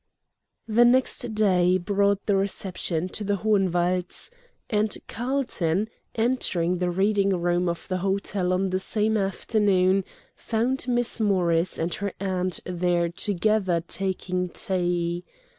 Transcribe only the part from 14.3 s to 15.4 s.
tea.